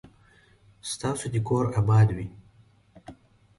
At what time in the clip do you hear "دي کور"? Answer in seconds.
1.33-1.65